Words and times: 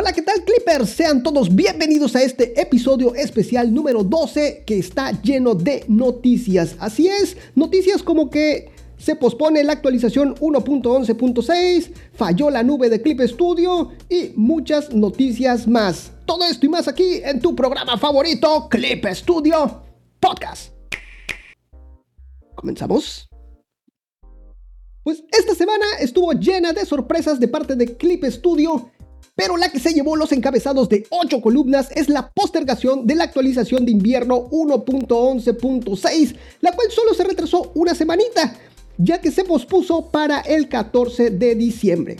Hola, 0.00 0.14
¿qué 0.14 0.22
tal 0.22 0.42
Clippers? 0.46 0.88
Sean 0.88 1.22
todos 1.22 1.54
bienvenidos 1.54 2.16
a 2.16 2.22
este 2.22 2.58
episodio 2.58 3.14
especial 3.14 3.74
número 3.74 4.02
12 4.02 4.64
que 4.64 4.78
está 4.78 5.12
lleno 5.20 5.54
de 5.54 5.84
noticias. 5.88 6.74
Así 6.78 7.06
es, 7.06 7.36
noticias 7.54 8.02
como 8.02 8.30
que 8.30 8.70
se 8.96 9.14
pospone 9.14 9.62
la 9.62 9.74
actualización 9.74 10.36
1.11.6, 10.36 11.92
falló 12.14 12.48
la 12.48 12.62
nube 12.62 12.88
de 12.88 13.02
Clip 13.02 13.20
Studio 13.20 13.90
y 14.08 14.32
muchas 14.36 14.90
noticias 14.90 15.68
más. 15.68 16.12
Todo 16.24 16.46
esto 16.46 16.64
y 16.64 16.70
más 16.70 16.88
aquí 16.88 17.20
en 17.22 17.38
tu 17.38 17.54
programa 17.54 17.98
favorito, 17.98 18.70
Clip 18.70 19.04
Studio 19.04 19.82
Podcast. 20.18 20.72
¿Comenzamos? 22.54 23.28
Pues 25.02 25.22
esta 25.30 25.54
semana 25.54 25.84
estuvo 26.00 26.32
llena 26.32 26.72
de 26.72 26.86
sorpresas 26.86 27.38
de 27.38 27.48
parte 27.48 27.76
de 27.76 27.98
Clip 27.98 28.24
Studio 28.24 28.90
pero 29.36 29.56
la 29.56 29.70
que 29.70 29.78
se 29.78 29.92
llevó 29.92 30.16
los 30.16 30.32
encabezados 30.32 30.88
de 30.88 31.06
8 31.10 31.40
columnas 31.40 31.88
es 31.94 32.08
la 32.08 32.30
postergación 32.30 33.06
de 33.06 33.14
la 33.14 33.24
actualización 33.24 33.84
de 33.84 33.92
invierno 33.92 34.48
1.11.6, 34.50 36.36
la 36.60 36.72
cual 36.72 36.90
solo 36.90 37.14
se 37.14 37.24
retrasó 37.24 37.72
una 37.74 37.94
semanita, 37.94 38.56
ya 38.98 39.20
que 39.20 39.30
se 39.30 39.44
pospuso 39.44 40.10
para 40.10 40.40
el 40.40 40.68
14 40.68 41.30
de 41.30 41.54
diciembre. 41.54 42.16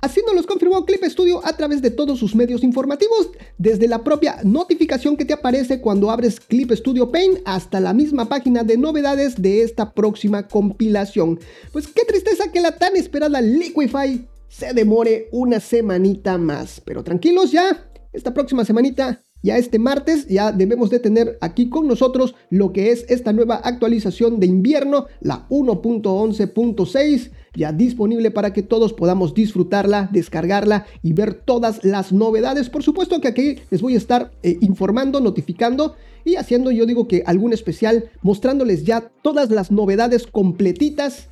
Así 0.00 0.20
nos 0.24 0.36
los 0.36 0.46
confirmó 0.46 0.84
Clip 0.84 1.02
Studio 1.04 1.44
a 1.44 1.56
través 1.56 1.82
de 1.82 1.90
todos 1.90 2.20
sus 2.20 2.36
medios 2.36 2.62
informativos, 2.62 3.30
desde 3.56 3.88
la 3.88 4.04
propia 4.04 4.38
notificación 4.44 5.16
que 5.16 5.24
te 5.24 5.32
aparece 5.32 5.80
cuando 5.80 6.10
abres 6.10 6.38
Clip 6.38 6.70
Studio 6.72 7.10
Paint 7.10 7.40
hasta 7.44 7.80
la 7.80 7.92
misma 7.92 8.28
página 8.28 8.62
de 8.62 8.76
novedades 8.76 9.42
de 9.42 9.62
esta 9.62 9.92
próxima 9.92 10.46
compilación. 10.46 11.40
Pues 11.72 11.88
qué 11.88 12.04
tristeza 12.04 12.52
que 12.52 12.60
la 12.60 12.76
tan 12.76 12.96
esperada 12.96 13.40
Liquify 13.40 14.24
se 14.48 14.72
demore 14.74 15.28
una 15.32 15.60
semanita 15.60 16.38
más. 16.38 16.80
Pero 16.84 17.04
tranquilos 17.04 17.52
ya, 17.52 17.90
esta 18.12 18.34
próxima 18.34 18.64
semanita, 18.64 19.20
ya 19.42 19.56
este 19.56 19.78
martes, 19.78 20.26
ya 20.26 20.50
debemos 20.50 20.90
de 20.90 20.98
tener 20.98 21.38
aquí 21.40 21.68
con 21.68 21.86
nosotros 21.86 22.34
lo 22.50 22.72
que 22.72 22.90
es 22.90 23.04
esta 23.08 23.32
nueva 23.32 23.56
actualización 23.56 24.40
de 24.40 24.46
invierno, 24.46 25.06
la 25.20 25.46
1.11.6, 25.48 27.30
ya 27.54 27.72
disponible 27.72 28.30
para 28.30 28.52
que 28.52 28.62
todos 28.62 28.92
podamos 28.92 29.34
disfrutarla, 29.34 30.08
descargarla 30.12 30.86
y 31.02 31.12
ver 31.12 31.34
todas 31.34 31.84
las 31.84 32.12
novedades. 32.12 32.68
Por 32.68 32.82
supuesto 32.82 33.20
que 33.20 33.28
aquí 33.28 33.56
les 33.70 33.80
voy 33.80 33.94
a 33.94 33.98
estar 33.98 34.32
eh, 34.42 34.56
informando, 34.60 35.20
notificando 35.20 35.94
y 36.24 36.34
haciendo 36.34 36.72
yo 36.72 36.84
digo 36.84 37.06
que 37.06 37.22
algún 37.24 37.52
especial 37.52 38.10
mostrándoles 38.22 38.84
ya 38.84 39.12
todas 39.22 39.50
las 39.50 39.70
novedades 39.70 40.26
completitas 40.26 41.28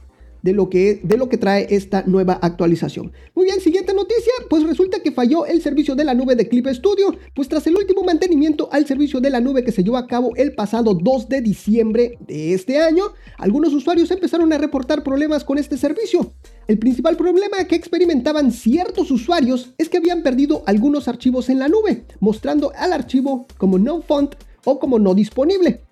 de 0.47 0.53
lo 0.53 0.71
que, 0.71 1.01
de 1.03 1.17
lo 1.17 1.29
que 1.29 1.39
trae 1.39 1.67
esta 1.71 2.05
nueva 2.07 2.39
actualización. 2.41 3.11
Muy 3.35 3.47
bien, 3.47 3.61
siguiente 3.61 3.93
noticia, 3.93 4.33
pues 4.49 4.63
resulta 4.63 5.01
que 5.01 5.11
falló 5.11 5.45
el 5.45 5.61
servicio 5.61 5.97
de 5.97 6.05
la 6.05 6.15
nube 6.15 6.37
de 6.37 6.47
Clip 6.47 6.69
Studio, 6.69 7.17
pues 7.35 7.49
tras 7.49 7.67
el 7.67 7.75
último 7.75 8.05
mantenimiento 8.05 8.69
al 8.71 8.87
servicio 8.87 9.21
de 9.21 9.31
la 9.31 9.41
nube 9.41 9.65
que 9.65 9.73
se 9.73 9.83
llevó 9.83 9.97
a 9.97 10.07
cabo 10.07 10.31
el 10.37 10.55
pasado 10.55 10.95
2 10.95 11.29
de 11.29 11.41
diciembre 11.41 12.17
de 12.21 12.55
este 12.55 12.79
año, 12.79 13.07
algunos 13.39 13.75
usuarios 13.75 14.09
empezaron 14.13 14.53
a 14.53 14.59
reportar 14.59 15.03
problemas 15.03 15.43
con 15.43 15.59
este 15.59 15.77
servicio. 15.77 16.33
El 16.69 16.79
principal 16.79 17.17
problema 17.17 17.65
que 17.65 17.75
experimentaban 17.75 18.53
ciertos 18.53 19.11
usuarios 19.11 19.75
es 19.79 19.89
que 19.89 19.97
habían 19.97 20.23
perdido 20.23 20.63
algunos 20.67 21.09
archivos 21.09 21.49
en 21.49 21.59
la 21.59 21.67
nube, 21.67 22.05
mostrando 22.21 22.71
al 22.77 22.93
archivo 22.93 23.49
como 23.59 23.81
no 23.81 24.01
font 24.01 24.37
o 24.65 24.79
como 24.79 25.01
no 25.01 25.13
disponible 25.13 25.86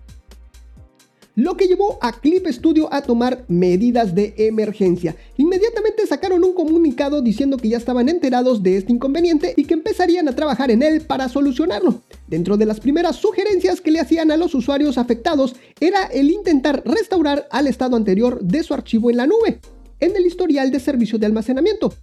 lo 1.35 1.57
que 1.57 1.67
llevó 1.67 1.97
a 2.01 2.13
Clip 2.13 2.47
Studio 2.47 2.91
a 2.91 3.01
tomar 3.01 3.45
medidas 3.47 4.15
de 4.15 4.33
emergencia. 4.37 5.15
Inmediatamente 5.37 6.07
sacaron 6.07 6.43
un 6.43 6.53
comunicado 6.53 7.21
diciendo 7.21 7.57
que 7.57 7.69
ya 7.69 7.77
estaban 7.77 8.09
enterados 8.09 8.63
de 8.63 8.77
este 8.77 8.93
inconveniente 8.93 9.53
y 9.57 9.65
que 9.65 9.73
empezarían 9.73 10.27
a 10.27 10.35
trabajar 10.35 10.71
en 10.71 10.81
él 10.81 11.01
para 11.01 11.29
solucionarlo. 11.29 12.01
Dentro 12.27 12.57
de 12.57 12.65
las 12.65 12.79
primeras 12.79 13.17
sugerencias 13.17 13.81
que 13.81 13.91
le 13.91 13.99
hacían 13.99 14.31
a 14.31 14.37
los 14.37 14.55
usuarios 14.55 14.97
afectados 14.97 15.55
era 15.79 16.05
el 16.05 16.31
intentar 16.31 16.81
restaurar 16.85 17.47
al 17.51 17.67
estado 17.67 17.95
anterior 17.95 18.41
de 18.41 18.63
su 18.63 18.73
archivo 18.73 19.09
en 19.09 19.17
la 19.17 19.27
nube, 19.27 19.59
en 19.99 20.15
el 20.15 20.25
historial 20.25 20.71
de 20.71 20.79
servicio 20.79 21.19
de 21.19 21.25
almacenamiento. 21.25 21.93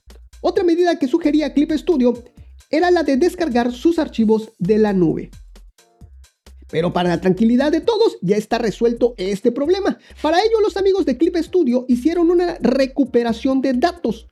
Otra 0.41 0.65
medida 0.65 0.99
que 0.99 1.09
sugería 1.09 1.55
Clip 1.55 1.73
Studio 1.73 2.15
era 2.71 2.91
la 2.91 3.03
de 3.03 3.17
descargar 3.17 3.73
sus 3.73 3.99
archivos 3.99 4.51
de 4.59 4.79
la 4.79 4.93
nube. 4.93 5.31
Pero 6.73 6.95
para 6.95 7.11
la 7.11 7.21
tranquilidad 7.21 7.71
de 7.71 7.83
todos, 7.83 8.17
ya 8.23 8.39
está 8.39 8.57
resuelto 8.57 9.13
este 9.19 9.53
problema. 9.53 9.99
Para 10.23 10.39
ello, 10.39 10.59
los 10.63 10.79
amigos 10.79 11.05
de 11.05 11.19
Clip 11.19 11.37
Studio 11.37 11.85
hicieron 11.87 12.31
una 12.31 12.57
recuperación 12.63 13.61
de 13.61 13.75
datos. 13.75 14.27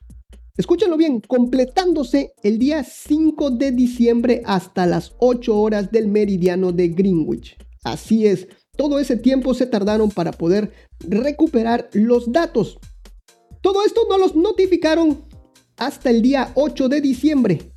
Escúchenlo 0.57 0.97
bien, 0.97 1.21
completándose 1.21 2.33
el 2.43 2.59
día 2.59 2.83
5 2.83 3.51
de 3.51 3.73
diciembre 3.73 4.41
hasta 4.47 4.87
las 4.87 5.13
8 5.19 5.55
horas 5.55 5.93
del 5.93 6.09
meridiano 6.09 6.73
de 6.73 6.89
Greenwich. 6.89 7.59
Así 7.85 8.27
es, 8.27 8.49
todo 8.75 8.99
ese 8.99 9.19
tiempo 9.19 9.53
se 9.53 9.67
tardaron 9.67 10.11
para 10.11 10.33
poder 10.33 10.73
recuperar 11.01 11.91
los 11.93 12.33
datos. 12.33 12.79
Todo 13.61 13.85
esto 13.85 14.01
no 14.09 14.17
los 14.17 14.35
notificaron 14.35 15.27
hasta 15.77 16.09
el 16.09 16.23
día 16.23 16.53
8 16.55 16.89
de 16.89 17.03
diciembre. 17.03 17.70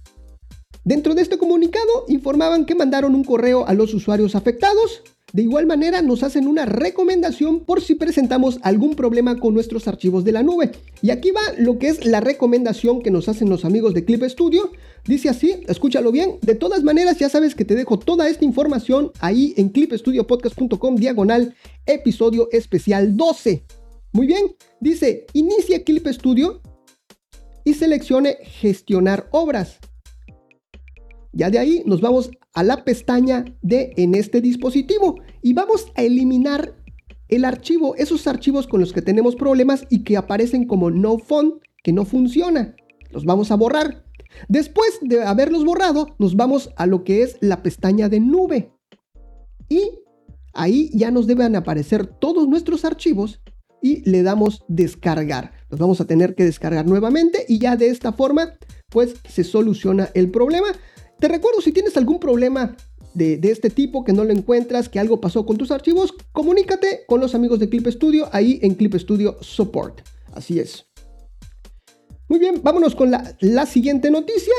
Dentro 0.86 1.16
de 1.16 1.22
este 1.22 1.38
comunicado 1.38 2.06
informaban 2.10 2.66
que 2.66 2.76
mandaron 2.76 3.16
un 3.16 3.24
correo 3.24 3.66
a 3.66 3.74
los 3.74 3.94
usuarios 3.94 4.36
afectados. 4.36 5.02
De 5.32 5.42
igual 5.42 5.66
manera 5.66 6.02
nos 6.02 6.24
hacen 6.24 6.46
una 6.46 6.66
recomendación 6.66 7.62
por 7.62 7.82
si 7.82 7.96
presentamos 7.96 8.60
algún 8.62 8.96
problema 8.96 9.40
con 9.40 9.54
nuestros 9.54 9.88
archivos 9.88 10.26
de 10.26 10.34
la 10.34 10.44
nube. 10.44 10.72
Y 11.02 11.10
aquí 11.10 11.32
va 11.32 11.42
lo 11.58 11.80
que 11.80 11.88
es 11.88 12.06
la 12.06 12.20
recomendación 12.20 13.02
que 13.02 13.12
nos 13.12 13.30
hacen 13.30 13.50
los 13.50 13.64
amigos 13.64 13.94
de 13.94 14.04
Clip 14.04 14.24
Studio. 14.26 14.72
Dice 15.06 15.30
así, 15.30 15.56
escúchalo 15.68 16.12
bien. 16.12 16.38
De 16.42 16.54
todas 16.54 16.84
maneras 16.84 17.18
ya 17.18 17.30
sabes 17.30 17.56
que 17.56 17.66
te 17.66 17.76
dejo 17.76 17.98
toda 17.98 18.28
esta 18.28 18.44
información 18.44 19.12
ahí 19.22 19.54
en 19.56 19.70
clipstudiopodcast.com 19.70 20.96
diagonal 20.98 21.56
episodio 21.86 22.50
especial 22.52 23.16
12. 23.16 23.64
Muy 24.12 24.28
bien, 24.28 24.56
dice, 24.82 25.26
inicia 25.32 25.84
Clip 25.84 26.06
Studio 26.10 26.62
y 27.64 27.74
seleccione 27.74 28.38
gestionar 28.44 29.30
obras. 29.32 29.80
Ya 31.34 31.50
de 31.50 31.60
ahí 31.60 31.84
nos 31.86 32.00
vamos 32.00 32.32
a 32.54 32.64
la 32.64 32.84
pestaña 32.84 33.46
de 33.62 33.92
en 33.98 34.14
este 34.14 34.40
dispositivo 34.40 35.20
y 35.42 35.54
vamos 35.54 35.88
a 35.96 36.04
eliminar 36.04 36.76
el 37.28 37.44
archivo, 37.44 37.96
esos 37.96 38.28
archivos 38.28 38.68
con 38.68 38.80
los 38.80 38.94
que 38.94 39.02
tenemos 39.02 39.36
problemas 39.36 39.86
y 39.90 40.04
que 40.04 40.16
aparecen 40.16 40.68
como 40.68 40.92
no 40.92 41.18
font, 41.18 41.56
que 41.84 41.92
no 41.92 42.06
funciona. 42.06 42.76
Los 43.10 43.26
vamos 43.26 43.50
a 43.52 43.56
borrar. 43.56 44.06
Después 44.48 45.00
de 45.02 45.24
haberlos 45.24 45.66
borrado, 45.66 46.16
nos 46.20 46.36
vamos 46.36 46.70
a 46.76 46.86
lo 46.86 47.04
que 47.04 47.24
es 47.24 47.38
la 47.42 47.64
pestaña 47.64 48.10
de 48.10 48.20
nube. 48.20 48.72
Y 49.70 49.90
ahí 50.54 50.92
ya 50.94 51.10
nos 51.10 51.26
deben 51.26 51.56
aparecer 51.56 52.06
todos 52.06 52.48
nuestros 52.48 52.86
archivos 52.86 53.42
y 53.82 54.08
le 54.10 54.22
damos 54.22 54.64
descargar. 54.68 55.54
Los 55.70 55.80
vamos 55.80 56.00
a 56.00 56.06
tener 56.06 56.36
que 56.36 56.46
descargar 56.46 56.86
nuevamente 56.86 57.46
y 57.48 57.58
ya 57.58 57.76
de 57.76 57.88
esta 57.88 58.14
forma 58.14 58.54
pues 58.90 59.16
se 59.28 59.44
soluciona 59.44 60.10
el 60.14 60.30
problema. 60.30 60.68
Te 61.24 61.30
recuerdo 61.30 61.62
si 61.62 61.72
tienes 61.72 61.96
algún 61.96 62.20
problema 62.20 62.76
de, 63.14 63.40
este 63.44 63.70
tipo 63.70 64.04
que 64.04 64.12
no 64.12 64.26
lo 64.26 64.34
encuentras, 64.34 64.90
que 64.90 65.00
algo 65.00 65.22
pasó 65.22 65.46
con 65.46 65.56
tus 65.56 65.72
archivos, 65.72 66.14
comunícate 66.34 67.06
con 67.08 67.22
los 67.22 67.34
amigos 67.34 67.60
de 67.60 67.70
Clip 67.70 67.88
Studio 67.88 68.28
ahí 68.34 68.60
en 68.62 68.76
Clip 68.76 68.94
Studio 68.96 69.38
Support. 69.40 70.02
Así 70.34 70.60
es. 70.60 70.86
Muy 72.28 72.40
bien, 72.40 72.60
vámonos 72.62 72.94
con 72.94 73.10
la, 73.10 73.38
la 73.40 73.66
siguiente 73.66 74.12
noticia. 74.12 74.54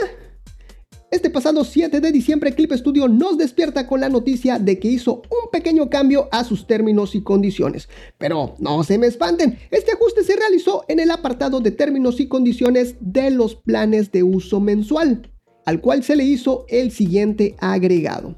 Este 1.10 1.28
pasado 1.28 1.64
7 1.64 2.00
de 2.00 2.10
diciembre, 2.10 2.54
Clip 2.54 2.72
Studio 2.72 3.08
nos 3.08 3.36
despierta 3.36 3.86
con 3.86 4.00
la 4.00 4.08
noticia 4.08 4.58
de 4.58 4.78
que 4.78 4.88
hizo 4.88 5.16
un 5.16 5.50
pequeño 5.52 5.90
cambio 5.90 6.30
a 6.32 6.44
sus 6.44 6.66
términos 6.66 7.14
y 7.14 7.22
condiciones. 7.22 7.90
Pero 8.16 8.54
no 8.58 8.82
se 8.84 8.96
me 8.96 9.06
espanten, 9.06 9.58
este 9.70 9.92
ajuste 9.92 10.24
se 10.24 10.34
realizó 10.34 10.86
en 10.88 10.98
el 10.98 11.10
apartado 11.10 11.60
de 11.60 11.72
términos 11.72 12.20
y 12.20 12.26
condiciones 12.26 12.96
de 13.00 13.30
los 13.30 13.54
planes 13.54 14.10
de 14.12 14.22
uso 14.22 14.60
mensual 14.60 15.30
al 15.66 15.80
cual 15.80 16.02
se 16.02 16.16
le 16.16 16.24
hizo 16.24 16.66
el 16.68 16.90
siguiente 16.90 17.54
agregado. 17.58 18.36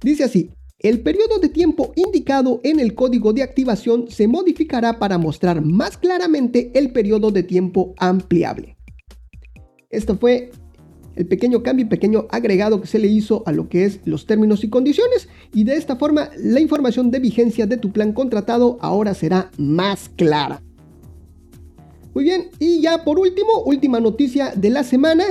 Dice 0.00 0.24
así, 0.24 0.50
el 0.80 1.00
periodo 1.00 1.40
de 1.40 1.48
tiempo 1.48 1.92
indicado 1.96 2.60
en 2.62 2.78
el 2.78 2.94
código 2.94 3.32
de 3.32 3.42
activación 3.42 4.06
se 4.08 4.28
modificará 4.28 5.00
para 5.00 5.18
mostrar 5.18 5.60
más 5.64 5.98
claramente 5.98 6.70
el 6.74 6.92
periodo 6.92 7.32
de 7.32 7.42
tiempo 7.42 7.94
ampliable. 7.98 8.76
Esto 9.90 10.16
fue 10.16 10.52
el 11.16 11.26
pequeño 11.26 11.64
cambio 11.64 11.84
y 11.84 11.88
pequeño 11.88 12.28
agregado 12.30 12.80
que 12.80 12.86
se 12.86 13.00
le 13.00 13.08
hizo 13.08 13.42
a 13.44 13.50
lo 13.50 13.68
que 13.68 13.86
es 13.86 14.00
los 14.04 14.24
términos 14.24 14.62
y 14.62 14.68
condiciones 14.68 15.28
y 15.52 15.64
de 15.64 15.74
esta 15.74 15.96
forma 15.96 16.30
la 16.36 16.60
información 16.60 17.10
de 17.10 17.18
vigencia 17.18 17.66
de 17.66 17.76
tu 17.76 17.90
plan 17.90 18.12
contratado 18.12 18.78
ahora 18.80 19.14
será 19.14 19.50
más 19.58 20.08
clara. 20.10 20.62
Muy 22.14 22.22
bien, 22.22 22.50
y 22.60 22.80
ya 22.80 23.02
por 23.02 23.18
último, 23.18 23.62
última 23.64 23.98
noticia 23.98 24.52
de 24.54 24.70
la 24.70 24.84
semana, 24.84 25.24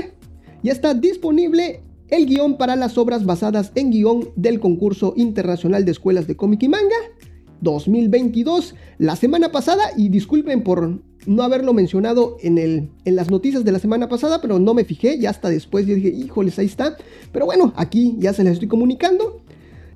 ya 0.63 0.71
está 0.71 0.93
disponible 0.93 1.81
el 2.09 2.25
guion 2.25 2.57
para 2.57 2.75
las 2.75 2.97
obras 2.97 3.25
basadas 3.25 3.71
en 3.75 3.91
guion 3.91 4.29
del 4.35 4.59
concurso 4.59 5.13
internacional 5.17 5.85
de 5.85 5.91
escuelas 5.91 6.27
de 6.27 6.35
cómic 6.35 6.63
y 6.63 6.69
manga 6.69 6.95
2022. 7.61 8.75
La 8.97 9.15
semana 9.15 9.51
pasada, 9.51 9.91
y 9.95 10.09
disculpen 10.09 10.63
por 10.63 11.01
no 11.25 11.43
haberlo 11.43 11.73
mencionado 11.73 12.37
en, 12.41 12.57
el, 12.57 12.89
en 13.03 13.15
las 13.15 13.29
noticias 13.29 13.65
de 13.65 13.71
la 13.71 13.79
semana 13.79 14.07
pasada, 14.07 14.41
pero 14.41 14.59
no 14.59 14.73
me 14.73 14.85
fijé, 14.85 15.19
ya 15.19 15.29
hasta 15.29 15.49
después 15.49 15.85
dije, 15.85 16.09
híjoles, 16.09 16.57
ahí 16.59 16.67
está. 16.67 16.95
Pero 17.31 17.45
bueno, 17.45 17.73
aquí 17.75 18.15
ya 18.19 18.33
se 18.33 18.43
les 18.43 18.53
estoy 18.53 18.67
comunicando. 18.67 19.41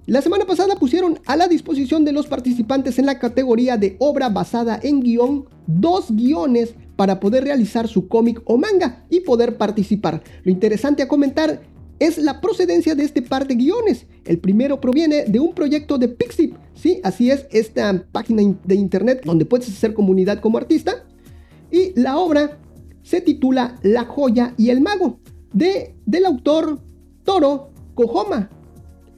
La 0.07 0.21
semana 0.21 0.45
pasada 0.45 0.75
pusieron 0.75 1.19
a 1.25 1.37
la 1.37 1.47
disposición 1.47 2.03
de 2.03 2.11
los 2.11 2.27
participantes 2.27 2.99
en 2.99 3.05
la 3.05 3.19
categoría 3.19 3.77
de 3.77 3.95
obra 3.99 4.29
basada 4.29 4.79
en 4.81 4.99
guion 4.99 5.45
dos 5.67 6.07
guiones 6.09 6.73
para 6.95 7.19
poder 7.19 7.43
realizar 7.43 7.87
su 7.87 8.07
cómic 8.07 8.41
o 8.45 8.57
manga 8.57 9.05
y 9.09 9.21
poder 9.21 9.57
participar. 9.57 10.23
Lo 10.43 10.51
interesante 10.51 11.03
a 11.03 11.07
comentar 11.07 11.61
es 11.99 12.17
la 12.17 12.41
procedencia 12.41 12.95
de 12.95 13.03
este 13.03 13.21
par 13.21 13.47
de 13.47 13.55
guiones. 13.55 14.07
El 14.25 14.39
primero 14.39 14.81
proviene 14.81 15.25
de 15.25 15.39
un 15.39 15.53
proyecto 15.53 15.97
de 15.97 16.07
Pixip, 16.07 16.55
¿sí? 16.73 16.99
Así 17.03 17.29
es, 17.29 17.45
esta 17.51 18.05
página 18.11 18.41
de 18.63 18.75
internet 18.75 19.21
donde 19.23 19.45
puedes 19.45 19.69
hacer 19.69 19.93
comunidad 19.93 20.39
como 20.39 20.57
artista. 20.57 21.05
Y 21.71 21.99
la 21.99 22.17
obra 22.17 22.57
se 23.03 23.21
titula 23.21 23.75
La 23.83 24.05
joya 24.05 24.55
y 24.57 24.69
el 24.69 24.81
mago, 24.81 25.19
de, 25.53 25.95
del 26.05 26.25
autor 26.25 26.79
Toro 27.23 27.69
Kohoma, 27.93 28.49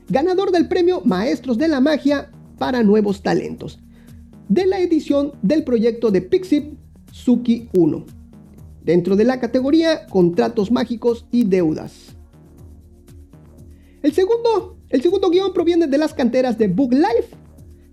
ganador 0.10 0.52
del 0.52 0.68
premio 0.68 1.02
Maestros 1.06 1.58
de 1.58 1.70
la 1.70 1.80
Magia 1.80 2.32
para 2.58 2.84
Nuevos 2.84 3.22
Talentos, 3.22 3.80
de 4.50 4.66
la 4.66 4.80
edición 4.80 5.32
del 5.42 5.64
proyecto 5.64 6.12
de 6.12 6.22
Pixip 6.22 6.78
Suki 7.14 7.70
1, 7.78 8.06
dentro 8.84 9.16
de 9.16 9.24
la 9.24 9.40
categoría 9.40 10.08
Contratos 10.08 10.72
Mágicos 10.72 11.28
y 11.30 11.44
Deudas. 11.44 12.16
El 14.02 14.14
segundo, 14.14 14.78
el 14.90 15.04
segundo 15.04 15.30
guion 15.30 15.54
proviene 15.54 15.86
de 15.86 16.00
las 16.00 16.16
canteras 16.16 16.58
de 16.58 16.70
Book 16.70 16.92
Life, 16.92 17.36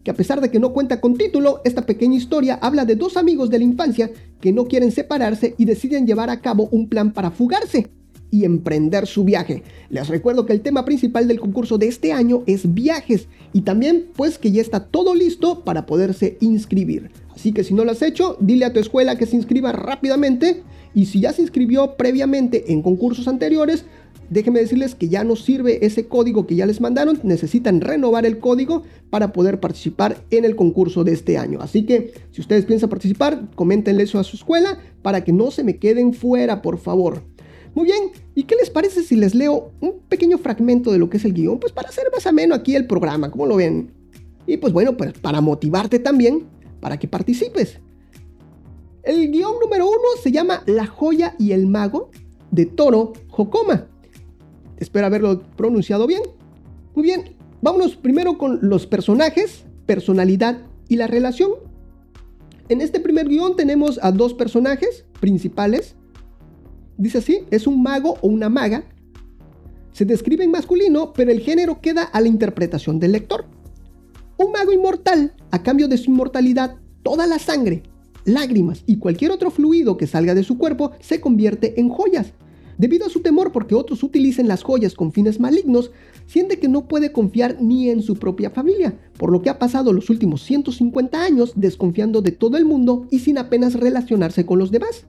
que 0.02 0.10
a 0.10 0.14
pesar 0.14 0.40
de 0.40 0.50
que 0.50 0.58
no 0.58 0.72
cuenta 0.72 1.02
con 1.02 1.18
título, 1.18 1.60
esta 1.64 1.84
pequeña 1.84 2.16
historia 2.16 2.58
habla 2.62 2.86
de 2.86 2.96
dos 2.96 3.18
amigos 3.18 3.50
de 3.50 3.58
la 3.58 3.64
infancia 3.64 4.10
que 4.40 4.52
no 4.54 4.64
quieren 4.64 4.90
separarse 4.90 5.54
y 5.58 5.66
deciden 5.66 6.06
llevar 6.06 6.30
a 6.30 6.40
cabo 6.40 6.70
un 6.72 6.88
plan 6.88 7.12
para 7.12 7.30
fugarse 7.30 7.90
y 8.30 8.46
emprender 8.46 9.06
su 9.06 9.24
viaje. 9.24 9.62
Les 9.90 10.08
recuerdo 10.08 10.46
que 10.46 10.54
el 10.54 10.62
tema 10.62 10.86
principal 10.86 11.28
del 11.28 11.40
concurso 11.40 11.76
de 11.76 11.88
este 11.88 12.14
año 12.14 12.42
es 12.46 12.72
viajes 12.72 13.28
y 13.52 13.60
también 13.60 14.08
pues 14.16 14.38
que 14.38 14.50
ya 14.50 14.62
está 14.62 14.86
todo 14.86 15.14
listo 15.14 15.62
para 15.62 15.84
poderse 15.84 16.38
inscribir. 16.40 17.10
Así 17.34 17.52
que 17.52 17.64
si 17.64 17.74
no 17.74 17.84
lo 17.84 17.92
has 17.92 18.02
hecho, 18.02 18.36
dile 18.40 18.64
a 18.64 18.72
tu 18.72 18.80
escuela 18.80 19.16
que 19.16 19.26
se 19.26 19.36
inscriba 19.36 19.72
rápidamente 19.72 20.62
y 20.94 21.06
si 21.06 21.20
ya 21.20 21.32
se 21.32 21.42
inscribió 21.42 21.96
previamente 21.96 22.72
en 22.72 22.82
concursos 22.82 23.28
anteriores, 23.28 23.84
déjenme 24.30 24.60
decirles 24.60 24.94
que 24.94 25.08
ya 25.08 25.24
no 25.24 25.36
sirve 25.36 25.84
ese 25.84 26.06
código 26.06 26.46
que 26.46 26.54
ya 26.54 26.66
les 26.66 26.80
mandaron, 26.80 27.20
necesitan 27.22 27.80
renovar 27.80 28.26
el 28.26 28.38
código 28.38 28.84
para 29.10 29.32
poder 29.32 29.60
participar 29.60 30.24
en 30.30 30.44
el 30.44 30.56
concurso 30.56 31.04
de 31.04 31.12
este 31.12 31.36
año. 31.36 31.60
Así 31.60 31.84
que 31.84 32.12
si 32.30 32.40
ustedes 32.40 32.64
piensan 32.64 32.88
participar, 32.88 33.50
coméntenle 33.54 34.04
eso 34.04 34.18
a 34.18 34.24
su 34.24 34.36
escuela 34.36 34.78
para 35.02 35.24
que 35.24 35.32
no 35.32 35.50
se 35.50 35.64
me 35.64 35.78
queden 35.78 36.14
fuera, 36.14 36.62
por 36.62 36.78
favor. 36.78 37.22
Muy 37.74 37.84
bien, 37.84 38.10
¿y 38.34 38.44
qué 38.44 38.56
les 38.56 38.70
parece 38.70 39.02
si 39.02 39.14
les 39.14 39.34
leo 39.34 39.72
un 39.80 40.00
pequeño 40.08 40.38
fragmento 40.38 40.90
de 40.90 40.98
lo 40.98 41.08
que 41.08 41.18
es 41.18 41.24
el 41.24 41.32
guion? 41.32 41.60
Pues 41.60 41.72
para 41.72 41.88
hacer 41.88 42.04
más 42.12 42.26
ameno 42.26 42.54
aquí 42.54 42.74
el 42.74 42.86
programa, 42.86 43.30
¿cómo 43.30 43.46
lo 43.46 43.56
ven? 43.56 43.92
Y 44.46 44.56
pues 44.56 44.72
bueno, 44.72 44.96
pues 44.96 45.12
para 45.12 45.40
motivarte 45.40 46.00
también, 46.00 46.46
para 46.80 46.98
que 46.98 47.08
participes. 47.08 47.78
El 49.02 49.30
guion 49.30 49.54
número 49.62 49.86
uno 49.86 49.98
se 50.22 50.32
llama 50.32 50.62
La 50.66 50.86
joya 50.86 51.34
y 51.38 51.52
el 51.52 51.66
mago 51.66 52.10
de 52.50 52.66
Toro 52.66 53.12
Hokoma. 53.30 53.86
Espero 54.76 55.06
haberlo 55.06 55.42
pronunciado 55.56 56.06
bien. 56.06 56.22
Muy 56.94 57.04
bien, 57.04 57.36
vámonos 57.62 57.96
primero 57.96 58.36
con 58.38 58.58
los 58.62 58.86
personajes, 58.86 59.64
personalidad 59.86 60.62
y 60.88 60.96
la 60.96 61.06
relación. 61.06 61.52
En 62.68 62.80
este 62.80 63.00
primer 63.00 63.28
guion 63.28 63.56
tenemos 63.56 63.98
a 64.02 64.12
dos 64.12 64.34
personajes 64.34 65.04
principales. 65.20 65.96
Dice 66.96 67.18
así, 67.18 67.44
es 67.50 67.66
un 67.66 67.82
mago 67.82 68.18
o 68.20 68.28
una 68.28 68.48
maga. 68.48 68.84
Se 69.92 70.04
describe 70.04 70.44
en 70.44 70.50
masculino, 70.50 71.12
pero 71.12 71.30
el 71.30 71.40
género 71.40 71.80
queda 71.80 72.04
a 72.04 72.20
la 72.20 72.28
interpretación 72.28 73.00
del 73.00 73.12
lector. 73.12 73.46
Un 74.40 74.52
mago 74.52 74.72
inmortal, 74.72 75.34
a 75.50 75.62
cambio 75.62 75.86
de 75.86 75.98
su 75.98 76.10
inmortalidad, 76.10 76.76
toda 77.02 77.26
la 77.26 77.38
sangre, 77.38 77.82
lágrimas 78.24 78.82
y 78.86 78.96
cualquier 78.96 79.32
otro 79.32 79.50
fluido 79.50 79.98
que 79.98 80.06
salga 80.06 80.34
de 80.34 80.44
su 80.44 80.56
cuerpo 80.56 80.92
se 81.00 81.20
convierte 81.20 81.78
en 81.78 81.90
joyas 81.90 82.32
Debido 82.80 83.04
a 83.04 83.10
su 83.10 83.20
temor 83.20 83.52
porque 83.52 83.74
otros 83.74 84.02
utilicen 84.02 84.48
las 84.48 84.62
joyas 84.62 84.94
con 84.94 85.12
fines 85.12 85.38
malignos, 85.38 85.90
siente 86.24 86.58
que 86.58 86.66
no 86.66 86.88
puede 86.88 87.12
confiar 87.12 87.60
ni 87.60 87.90
en 87.90 88.00
su 88.00 88.16
propia 88.16 88.48
familia, 88.48 88.98
por 89.18 89.30
lo 89.30 89.42
que 89.42 89.50
ha 89.50 89.58
pasado 89.58 89.92
los 89.92 90.08
últimos 90.08 90.42
150 90.44 91.22
años 91.22 91.52
desconfiando 91.56 92.22
de 92.22 92.32
todo 92.32 92.56
el 92.56 92.64
mundo 92.64 93.06
y 93.10 93.18
sin 93.18 93.36
apenas 93.36 93.74
relacionarse 93.74 94.46
con 94.46 94.58
los 94.58 94.70
demás. 94.70 95.04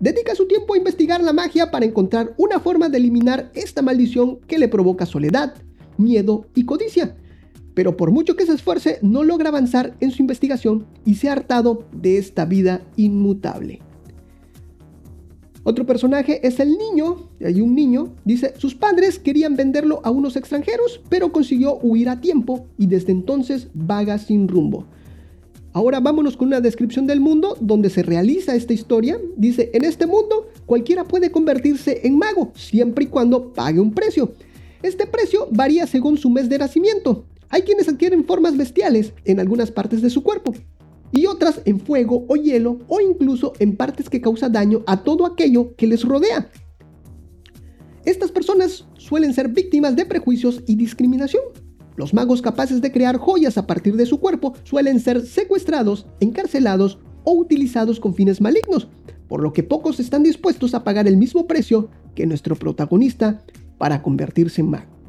Dedica 0.00 0.34
su 0.34 0.46
tiempo 0.46 0.72
a 0.72 0.78
investigar 0.78 1.22
la 1.22 1.34
magia 1.34 1.70
para 1.70 1.84
encontrar 1.84 2.32
una 2.38 2.58
forma 2.58 2.88
de 2.88 2.96
eliminar 2.96 3.52
esta 3.54 3.82
maldición 3.82 4.38
que 4.46 4.58
le 4.58 4.68
provoca 4.68 5.04
soledad, 5.04 5.52
miedo 5.98 6.46
y 6.54 6.64
codicia. 6.64 7.18
Pero 7.74 7.96
por 7.96 8.10
mucho 8.10 8.36
que 8.36 8.46
se 8.46 8.52
esfuerce, 8.52 8.98
no 9.02 9.24
logra 9.24 9.48
avanzar 9.48 9.96
en 10.00 10.10
su 10.10 10.22
investigación 10.22 10.86
y 11.04 11.14
se 11.14 11.28
ha 11.28 11.32
hartado 11.32 11.86
de 11.92 12.18
esta 12.18 12.44
vida 12.44 12.82
inmutable. 12.96 13.80
Otro 15.62 15.84
personaje 15.84 16.46
es 16.46 16.58
el 16.58 16.76
niño, 16.78 17.28
hay 17.44 17.60
un 17.60 17.74
niño, 17.74 18.14
dice, 18.24 18.54
sus 18.56 18.74
padres 18.74 19.18
querían 19.18 19.56
venderlo 19.56 20.00
a 20.04 20.10
unos 20.10 20.36
extranjeros, 20.36 21.02
pero 21.10 21.32
consiguió 21.32 21.78
huir 21.82 22.08
a 22.08 22.20
tiempo 22.20 22.66
y 22.78 22.86
desde 22.86 23.12
entonces 23.12 23.68
vaga 23.74 24.18
sin 24.18 24.48
rumbo. 24.48 24.86
Ahora 25.72 26.00
vámonos 26.00 26.36
con 26.36 26.48
una 26.48 26.60
descripción 26.60 27.06
del 27.06 27.20
mundo 27.20 27.56
donde 27.60 27.90
se 27.90 28.02
realiza 28.02 28.56
esta 28.56 28.72
historia. 28.72 29.20
Dice, 29.36 29.70
en 29.72 29.84
este 29.84 30.06
mundo 30.06 30.48
cualquiera 30.66 31.04
puede 31.04 31.30
convertirse 31.30 32.00
en 32.04 32.18
mago, 32.18 32.52
siempre 32.54 33.04
y 33.04 33.08
cuando 33.08 33.52
pague 33.52 33.78
un 33.78 33.92
precio. 33.92 34.32
Este 34.82 35.06
precio 35.06 35.46
varía 35.52 35.86
según 35.86 36.16
su 36.16 36.30
mes 36.30 36.48
de 36.48 36.58
nacimiento. 36.58 37.24
Hay 37.50 37.62
quienes 37.62 37.88
adquieren 37.88 38.24
formas 38.24 38.56
bestiales 38.56 39.12
en 39.24 39.40
algunas 39.40 39.70
partes 39.70 40.02
de 40.02 40.10
su 40.10 40.22
cuerpo, 40.22 40.54
y 41.12 41.26
otras 41.26 41.60
en 41.64 41.80
fuego 41.80 42.24
o 42.28 42.36
hielo 42.36 42.78
o 42.88 43.00
incluso 43.00 43.52
en 43.58 43.76
partes 43.76 44.08
que 44.08 44.20
causan 44.20 44.52
daño 44.52 44.82
a 44.86 45.02
todo 45.02 45.26
aquello 45.26 45.74
que 45.76 45.86
les 45.86 46.04
rodea. 46.04 46.50
Estas 48.04 48.30
personas 48.30 48.86
suelen 48.96 49.34
ser 49.34 49.48
víctimas 49.48 49.96
de 49.96 50.06
prejuicios 50.06 50.62
y 50.66 50.76
discriminación. 50.76 51.42
Los 51.96 52.14
magos 52.14 52.40
capaces 52.40 52.80
de 52.80 52.92
crear 52.92 53.18
joyas 53.18 53.58
a 53.58 53.66
partir 53.66 53.96
de 53.96 54.06
su 54.06 54.20
cuerpo 54.20 54.54
suelen 54.62 55.00
ser 55.00 55.26
secuestrados, 55.26 56.06
encarcelados 56.20 56.98
o 57.24 57.32
utilizados 57.32 58.00
con 58.00 58.14
fines 58.14 58.40
malignos, 58.40 58.88
por 59.28 59.42
lo 59.42 59.52
que 59.52 59.62
pocos 59.62 60.00
están 60.00 60.22
dispuestos 60.22 60.72
a 60.72 60.82
pagar 60.82 61.06
el 61.08 61.16
mismo 61.16 61.46
precio 61.46 61.90
que 62.14 62.26
nuestro 62.26 62.56
protagonista 62.56 63.42
para 63.76 64.02
convertirse 64.02 64.62
en 64.62 64.70
mago. 64.70 64.99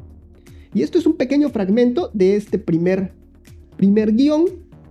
Y 0.74 0.82
esto 0.82 0.98
es 0.98 1.06
un 1.06 1.14
pequeño 1.14 1.50
fragmento 1.50 2.10
de 2.14 2.36
este 2.36 2.58
primer, 2.58 3.12
primer 3.76 4.12
guion 4.12 4.46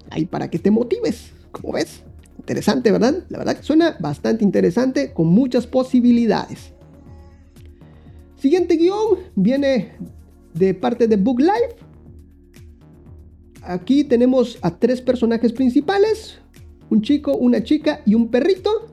ahí 0.10 0.26
para 0.26 0.50
que 0.50 0.60
te 0.60 0.70
motives. 0.70 1.32
Como 1.52 1.74
ves, 1.74 2.04
interesante, 2.38 2.92
¿verdad? 2.92 3.26
La 3.30 3.40
verdad 3.40 3.58
que 3.58 3.64
suena 3.64 3.98
bastante 4.00 4.44
interesante, 4.44 5.14
con 5.14 5.28
muchas 5.28 5.66
posibilidades. 5.66 6.74
Siguiente 8.36 8.76
guion 8.76 9.20
viene 9.36 9.94
de 10.54 10.74
parte 10.74 11.08
de 11.08 11.16
Book 11.16 11.40
Life. 11.40 11.76
Aquí 13.64 14.04
tenemos 14.04 14.58
a 14.62 14.78
tres 14.78 15.02
personajes 15.02 15.54
principales, 15.54 16.40
un 16.90 17.02
chico, 17.02 17.36
una 17.36 17.64
chica 17.64 18.02
y 18.06 18.16
un 18.16 18.30
perrito. 18.30 18.88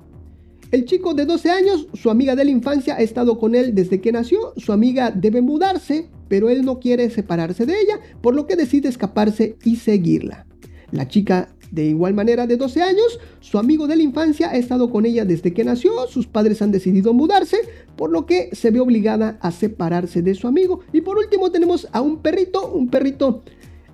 El 0.71 0.85
chico 0.85 1.15
de 1.15 1.25
12 1.25 1.51
años, 1.51 1.87
su 1.95 2.11
amiga 2.11 2.37
de 2.37 2.45
la 2.45 2.51
infancia 2.51 2.97
ha 2.97 3.01
estado 3.01 3.39
con 3.39 3.55
él 3.55 3.75
desde 3.75 4.03
que 4.03 4.13
nació, 4.13 4.53
su 4.59 4.73
amiga 4.73 5.11
debe 5.11 5.41
mudarse, 5.41 6.09
pero 6.29 6.51
él 6.51 6.65
no 6.65 6.79
quiere 6.81 7.11
separarse 7.11 7.67
de 7.67 7.81
ella, 7.81 8.01
por 8.21 8.35
lo 8.35 8.47
que 8.47 8.57
decide 8.57 8.89
escaparse 8.89 9.57
y 9.65 9.77
seguirla. 9.77 10.47
La 10.91 11.09
chica 11.09 11.55
de 11.71 11.85
igual 11.85 12.15
manera 12.15 12.47
de 12.47 12.57
12 12.57 12.83
años, 12.83 13.21
su 13.41 13.59
amigo 13.59 13.87
de 13.87 13.97
la 13.97 14.03
infancia 14.03 14.51
ha 14.51 14.57
estado 14.57 14.91
con 14.91 15.05
ella 15.05 15.25
desde 15.25 15.53
que 15.53 15.65
nació, 15.65 16.07
sus 16.07 16.27
padres 16.27 16.63
han 16.63 16.73
decidido 16.73 17.13
mudarse, 17.13 17.59
por 17.97 18.11
lo 18.11 18.27
que 18.27 18.51
se 18.53 18.71
ve 18.71 18.81
obligada 18.81 19.39
a 19.43 19.51
separarse 19.51 20.23
de 20.23 20.35
su 20.35 20.47
amigo. 20.47 20.81
Y 20.93 21.03
por 21.03 21.19
último 21.19 21.51
tenemos 21.51 21.89
a 21.93 22.01
un 22.01 22.23
perrito, 22.23 22.71
un 22.73 22.89
perrito 22.89 23.43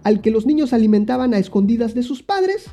al 0.05 0.21
que 0.21 0.31
los 0.31 0.47
niños 0.47 0.73
alimentaban 0.73 1.35
a 1.35 1.39
escondidas 1.39 1.95
de 1.95 2.03
sus 2.03 2.23
padres 2.23 2.67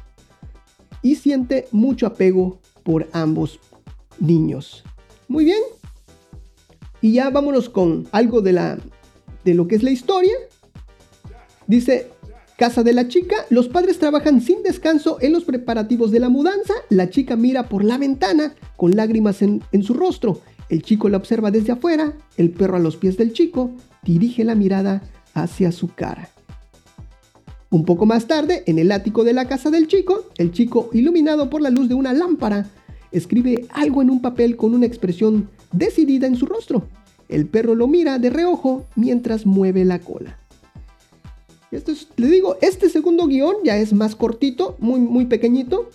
y 1.01 1.15
siente 1.15 1.67
mucho 1.71 2.05
apego 2.05 2.59
por 2.83 3.07
ambos 3.13 3.59
niños. 4.19 4.83
Muy 5.27 5.45
bien. 5.45 5.61
Y 7.01 7.13
ya 7.13 7.29
vámonos 7.31 7.69
con 7.69 8.07
algo 8.11 8.41
de 8.41 8.51
la 8.53 8.77
de 9.43 9.53
lo 9.53 9.67
que 9.67 9.75
es 9.75 9.83
la 9.83 9.91
historia. 9.91 10.33
Dice, 11.67 12.09
casa 12.57 12.83
de 12.83 12.93
la 12.93 13.07
chica, 13.07 13.35
los 13.49 13.69
padres 13.69 13.97
trabajan 13.97 14.39
sin 14.39 14.61
descanso 14.61 15.17
en 15.19 15.33
los 15.33 15.45
preparativos 15.45 16.11
de 16.11 16.19
la 16.19 16.29
mudanza, 16.29 16.73
la 16.89 17.09
chica 17.09 17.35
mira 17.35 17.67
por 17.67 17.83
la 17.83 17.97
ventana 17.97 18.53
con 18.77 18.95
lágrimas 18.95 19.41
en, 19.41 19.63
su 19.81 19.95
rostro, 19.95 20.41
el 20.69 20.83
chico 20.83 21.09
la 21.09 21.17
observa 21.17 21.49
desde 21.49 21.71
afuera, 21.71 22.13
el 22.37 22.51
perro 22.51 22.77
a 22.77 22.79
los 22.79 22.97
pies 22.97 23.17
del 23.17 23.33
chico 23.33 23.71
dirige 24.03 24.43
la 24.43 24.53
mirada 24.53 25.01
hacia 25.33 25.71
su 25.71 25.87
cara. 25.87 26.29
Un 27.71 27.83
poco 27.83 28.05
más 28.05 28.27
tarde, 28.27 28.63
en 28.67 28.77
el 28.77 28.91
ático 28.91 29.23
de 29.23 29.33
la 29.33 29.47
casa 29.47 29.71
del 29.71 29.87
chico, 29.87 30.25
el 30.37 30.51
chico, 30.51 30.89
iluminado 30.93 31.49
por 31.49 31.61
la 31.61 31.69
luz 31.69 31.89
de 31.89 31.95
una 31.95 32.13
lámpara, 32.13 32.69
escribe 33.11 33.65
algo 33.71 34.01
en 34.01 34.09
un 34.09 34.21
papel 34.21 34.55
con 34.55 34.75
una 34.75 34.85
expresión 34.85 35.49
decidida 35.71 36.27
en 36.27 36.35
su 36.35 36.45
rostro. 36.45 36.87
El 37.31 37.47
perro 37.47 37.75
lo 37.75 37.87
mira 37.87 38.19
de 38.19 38.29
reojo 38.29 38.85
mientras 38.95 39.45
mueve 39.45 39.85
la 39.85 39.99
cola. 39.99 40.37
Esto 41.71 41.93
es, 41.93 42.09
le 42.17 42.27
digo, 42.27 42.57
este 42.61 42.89
segundo 42.89 43.27
guion 43.27 43.55
ya 43.63 43.77
es 43.77 43.93
más 43.93 44.15
cortito, 44.15 44.75
muy, 44.79 44.99
muy 44.99 45.25
pequeñito. 45.25 45.89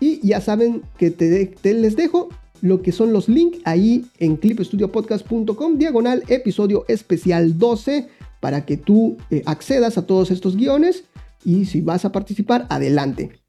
Y 0.00 0.26
ya 0.26 0.40
saben 0.40 0.82
que 0.98 1.10
te, 1.10 1.74
les 1.74 1.94
dejo 1.94 2.28
lo 2.62 2.82
que 2.82 2.90
son 2.90 3.12
los 3.12 3.28
links 3.28 3.60
ahí 3.64 4.06
en 4.18 4.36
clipstudiopodcast.com, 4.36 5.78
diagonal 5.78 6.24
episodio 6.28 6.84
especial 6.88 7.58
12, 7.58 8.08
para 8.40 8.64
que 8.64 8.76
tú 8.76 9.16
eh, 9.30 9.42
accedas 9.46 9.98
a 9.98 10.06
todos 10.06 10.30
estos 10.30 10.56
guiones 10.56 11.04
y 11.44 11.66
si 11.66 11.80
vas 11.82 12.04
a 12.04 12.12
participar, 12.12 12.66
adelante. 12.70 13.40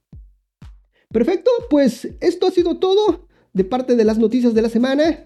Perfecto, 1.09 1.49
pues 1.69 2.09
esto 2.19 2.47
ha 2.47 2.51
sido 2.51 2.77
todo 2.77 3.27
de 3.53 3.63
parte 3.63 3.95
de 3.95 4.05
las 4.05 4.17
noticias 4.17 4.53
de 4.53 4.61
la 4.61 4.69
semana. 4.69 5.25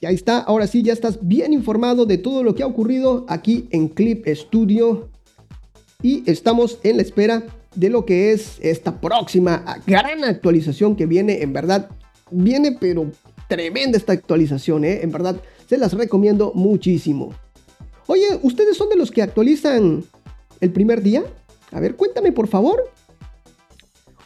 Y 0.00 0.06
ahí 0.06 0.14
está, 0.14 0.38
ahora 0.38 0.66
sí 0.66 0.82
ya 0.82 0.92
estás 0.92 1.18
bien 1.22 1.52
informado 1.52 2.06
de 2.06 2.18
todo 2.18 2.44
lo 2.44 2.54
que 2.54 2.62
ha 2.62 2.66
ocurrido 2.66 3.26
aquí 3.28 3.66
en 3.70 3.88
Clip 3.88 4.26
Studio. 4.28 5.08
Y 6.02 6.28
estamos 6.30 6.78
en 6.84 6.96
la 6.96 7.02
espera 7.02 7.44
de 7.74 7.90
lo 7.90 8.06
que 8.06 8.32
es 8.32 8.58
esta 8.60 9.00
próxima 9.00 9.64
gran 9.86 10.22
actualización 10.24 10.94
que 10.94 11.06
viene, 11.06 11.42
en 11.42 11.52
verdad, 11.52 11.90
viene 12.30 12.76
pero 12.78 13.10
tremenda 13.48 13.98
esta 13.98 14.12
actualización, 14.12 14.84
¿eh? 14.84 15.00
en 15.02 15.10
verdad, 15.10 15.40
se 15.66 15.78
las 15.78 15.92
recomiendo 15.94 16.52
muchísimo. 16.54 17.34
Oye, 18.06 18.38
¿ustedes 18.42 18.76
son 18.76 18.88
de 18.88 18.96
los 18.96 19.10
que 19.10 19.22
actualizan 19.22 20.04
el 20.60 20.70
primer 20.70 21.02
día? 21.02 21.24
A 21.72 21.80
ver, 21.80 21.96
cuéntame 21.96 22.32
por 22.32 22.46
favor. 22.46 22.90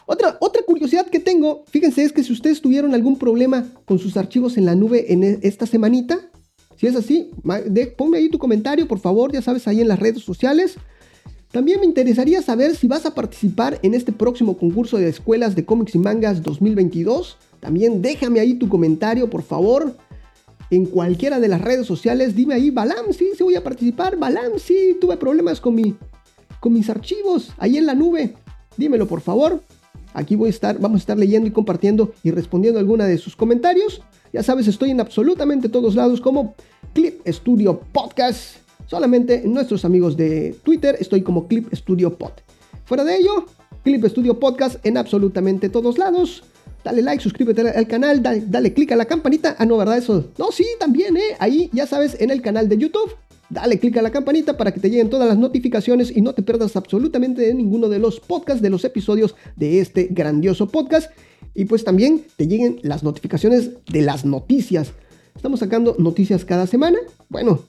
Otra, 0.05 0.37
otra 0.41 0.61
curiosidad 0.63 1.07
que 1.07 1.19
tengo, 1.19 1.63
fíjense, 1.67 2.03
es 2.03 2.11
que 2.11 2.23
si 2.23 2.33
ustedes 2.33 2.61
tuvieron 2.61 2.93
algún 2.93 3.17
problema 3.17 3.65
con 3.85 3.99
sus 3.99 4.17
archivos 4.17 4.57
en 4.57 4.65
la 4.65 4.75
nube 4.75 5.13
en 5.13 5.23
e, 5.23 5.39
esta 5.43 5.65
semanita, 5.65 6.19
si 6.75 6.87
es 6.87 6.95
así, 6.95 7.31
ponme 7.97 8.17
ahí 8.17 8.29
tu 8.29 8.37
comentario, 8.37 8.87
por 8.87 8.99
favor, 8.99 9.31
ya 9.31 9.41
sabes, 9.41 9.67
ahí 9.67 9.79
en 9.79 9.87
las 9.87 9.99
redes 9.99 10.23
sociales. 10.23 10.75
También 11.51 11.79
me 11.79 11.85
interesaría 11.85 12.41
saber 12.41 12.75
si 12.75 12.87
vas 12.87 13.05
a 13.05 13.13
participar 13.13 13.79
en 13.83 13.93
este 13.93 14.11
próximo 14.11 14.57
concurso 14.57 14.97
de 14.97 15.07
escuelas 15.07 15.55
de 15.55 15.65
cómics 15.65 15.95
y 15.95 15.99
mangas 15.99 16.41
2022. 16.41 17.37
También 17.59 18.01
déjame 18.01 18.39
ahí 18.39 18.55
tu 18.55 18.67
comentario, 18.67 19.29
por 19.29 19.43
favor. 19.43 19.95
En 20.71 20.85
cualquiera 20.85 21.39
de 21.39 21.47
las 21.47 21.61
redes 21.61 21.85
sociales, 21.85 22.35
dime 22.35 22.55
ahí, 22.55 22.71
Balam, 22.71 23.13
sí, 23.13 23.29
sí 23.37 23.43
voy 23.43 23.55
a 23.55 23.63
participar. 23.63 24.17
Balam, 24.17 24.57
sí, 24.57 24.97
tuve 24.99 25.15
problemas 25.15 25.61
con, 25.61 25.75
mi, 25.75 25.95
con 26.59 26.73
mis 26.73 26.89
archivos 26.89 27.51
ahí 27.59 27.77
en 27.77 27.85
la 27.85 27.93
nube. 27.93 28.33
Dímelo, 28.75 29.07
por 29.07 29.21
favor. 29.21 29.61
Aquí 30.13 30.35
voy 30.35 30.47
a 30.47 30.49
estar, 30.51 30.79
vamos 30.79 30.97
a 30.97 30.99
estar 30.99 31.17
leyendo 31.17 31.47
y 31.47 31.51
compartiendo 31.51 32.13
y 32.23 32.31
respondiendo 32.31 32.79
alguna 32.79 33.05
de 33.05 33.17
sus 33.17 33.35
comentarios. 33.35 34.01
Ya 34.31 34.43
sabes, 34.43 34.67
estoy 34.67 34.91
en 34.91 34.99
absolutamente 34.99 35.69
todos 35.69 35.95
lados 35.95 36.21
como 36.21 36.55
Clip 36.93 37.21
Studio 37.27 37.79
Podcast. 37.91 38.57
Solamente 38.87 39.41
nuestros 39.45 39.85
amigos 39.85 40.17
de 40.17 40.55
Twitter 40.63 40.95
estoy 40.99 41.21
como 41.21 41.47
Clip 41.47 41.73
Studio 41.73 42.17
Pod. 42.17 42.31
Fuera 42.85 43.03
de 43.03 43.17
ello, 43.17 43.45
Clip 43.83 44.05
Studio 44.05 44.39
Podcast 44.39 44.85
en 44.85 44.97
absolutamente 44.97 45.69
todos 45.69 45.97
lados. 45.97 46.43
Dale 46.83 47.01
like, 47.01 47.23
suscríbete 47.23 47.61
al 47.61 47.87
canal, 47.87 48.21
dale, 48.21 48.43
dale 48.45 48.73
click 48.73 48.91
a 48.91 48.97
la 48.97 49.05
campanita. 49.05 49.55
Ah, 49.57 49.65
no, 49.65 49.77
¿verdad? 49.77 49.97
Eso. 49.97 50.31
No, 50.37 50.51
sí, 50.51 50.65
también, 50.79 51.15
¿eh? 51.15 51.37
Ahí, 51.39 51.69
ya 51.71 51.87
sabes, 51.87 52.17
en 52.19 52.29
el 52.29 52.41
canal 52.41 52.67
de 52.67 52.77
YouTube. 52.77 53.09
Dale 53.49 53.79
click 53.79 53.97
a 53.97 54.01
la 54.01 54.11
campanita 54.11 54.57
para 54.57 54.71
que 54.71 54.79
te 54.79 54.89
lleguen 54.89 55.09
todas 55.09 55.27
las 55.27 55.37
notificaciones 55.37 56.15
y 56.15 56.21
no 56.21 56.33
te 56.33 56.41
pierdas 56.41 56.75
absolutamente 56.75 57.41
de 57.41 57.53
ninguno 57.53 57.89
de 57.89 57.99
los 57.99 58.19
podcasts, 58.19 58.61
de 58.61 58.69
los 58.69 58.83
episodios 58.83 59.35
de 59.55 59.79
este 59.79 60.07
grandioso 60.09 60.67
podcast. 60.67 61.11
Y 61.53 61.65
pues 61.65 61.83
también 61.83 62.25
te 62.35 62.47
lleguen 62.47 62.79
las 62.81 63.03
notificaciones 63.03 63.71
de 63.85 64.01
las 64.01 64.25
noticias. 64.25 64.93
Estamos 65.35 65.59
sacando 65.59 65.95
noticias 65.99 66.45
cada 66.45 66.67
semana. 66.67 66.97
Bueno, 67.29 67.59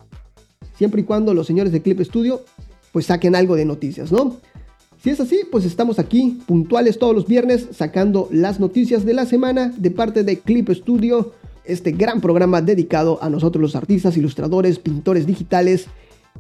siempre 0.77 1.03
y 1.03 1.05
cuando 1.05 1.35
los 1.35 1.47
señores 1.47 1.73
de 1.73 1.83
Clip 1.83 2.01
Studio 2.01 2.45
pues 2.93 3.07
saquen 3.07 3.35
algo 3.35 3.57
de 3.57 3.65
noticias, 3.65 4.13
¿no? 4.13 4.37
Si 5.03 5.11
es 5.11 5.21
así, 5.21 5.41
pues 5.51 5.65
estamos 5.65 5.99
aquí 5.99 6.41
puntuales 6.47 6.99
todos 6.99 7.15
los 7.15 7.27
viernes 7.27 7.67
sacando 7.73 8.29
las 8.31 8.61
noticias 8.61 9.05
de 9.05 9.13
la 9.13 9.27
semana 9.27 9.71
de 9.77 9.91
parte 9.91 10.23
de 10.23 10.39
Clip 10.39 10.71
Studio, 10.71 11.33
este 11.65 11.93
gran 11.93 12.21
programa 12.21 12.63
dedicado 12.63 13.19
a 13.23 13.31
nosotros 13.31 13.61
los 13.63 13.77
artistas, 13.77 14.17
ilustradores, 14.17 14.79
pintores 14.79 15.27
digitales 15.27 15.87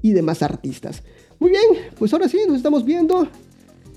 y 0.02 0.12
demás 0.12 0.43
artistas. 0.43 1.02
Muy 1.38 1.50
bien, 1.50 1.64
pues 1.99 2.12
ahora 2.12 2.28
sí, 2.28 2.38
nos 2.47 2.57
estamos 2.57 2.85
viendo. 2.85 3.28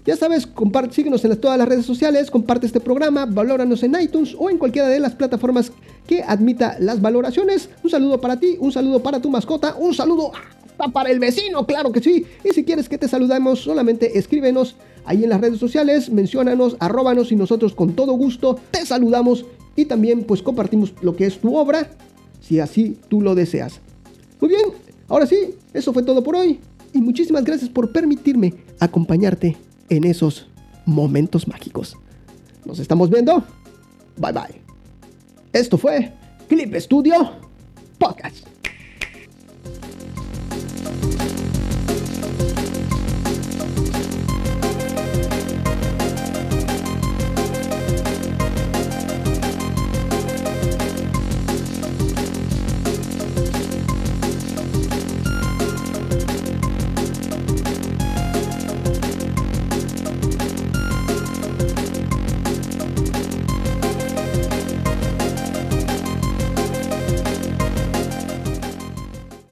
Ya 0.05 0.15
sabes, 0.15 0.47
síguenos 0.91 1.25
en 1.25 1.37
todas 1.37 1.57
las 1.57 1.67
redes 1.67 1.85
sociales, 1.85 2.31
comparte 2.31 2.65
este 2.65 2.79
programa, 2.79 3.25
valóranos 3.25 3.83
en 3.83 3.99
iTunes 3.99 4.35
o 4.39 4.49
en 4.49 4.57
cualquiera 4.57 4.87
de 4.87 5.01
las 5.01 5.15
plataformas 5.15 5.73
que 6.07 6.23
admita 6.23 6.77
las 6.79 7.01
valoraciones. 7.01 7.69
Un 7.83 7.89
saludo 7.89 8.21
para 8.21 8.39
ti, 8.39 8.55
un 8.59 8.71
saludo 8.71 9.03
para 9.03 9.21
tu 9.21 9.29
mascota, 9.29 9.75
un 9.75 9.93
saludo 9.93 10.31
hasta 10.33 10.87
para 10.93 11.09
el 11.09 11.19
vecino, 11.19 11.67
claro 11.67 11.91
que 11.91 11.99
sí. 11.99 12.25
Y 12.45 12.53
si 12.53 12.63
quieres 12.63 12.87
que 12.87 12.97
te 12.97 13.09
saludemos, 13.09 13.59
solamente 13.59 14.17
escríbenos 14.17 14.77
ahí 15.03 15.25
en 15.25 15.29
las 15.29 15.41
redes 15.41 15.59
sociales, 15.59 16.09
menciónanos, 16.09 16.77
arróbanos 16.79 17.33
y 17.33 17.35
nosotros 17.35 17.73
con 17.73 17.93
todo 17.93 18.13
gusto 18.13 18.57
te 18.71 18.85
saludamos 18.85 19.45
y 19.77 19.85
también 19.85 20.23
pues 20.23 20.41
compartimos 20.41 20.93
lo 21.01 21.15
que 21.15 21.25
es 21.25 21.39
tu 21.39 21.55
obra, 21.55 21.89
si 22.41 22.59
así 22.59 22.97
tú 23.07 23.21
lo 23.21 23.35
deseas. 23.35 23.79
Muy 24.41 24.49
bien, 24.49 24.65
ahora 25.07 25.25
sí, 25.25 25.55
eso 25.73 25.93
fue 25.93 26.03
todo 26.03 26.21
por 26.21 26.35
hoy 26.35 26.59
y 26.93 26.99
muchísimas 26.99 27.45
gracias 27.45 27.69
por 27.69 27.93
permitirme 27.93 28.53
acompañarte 28.79 29.55
en 29.89 30.03
esos 30.03 30.47
momentos 30.85 31.47
mágicos. 31.47 31.95
Nos 32.65 32.79
estamos 32.79 33.09
viendo. 33.09 33.43
Bye 34.17 34.33
bye. 34.33 34.61
Esto 35.53 35.77
fue 35.77 36.11
Clip 36.49 36.75
Studio 36.75 37.31
Podcast. 37.99 38.56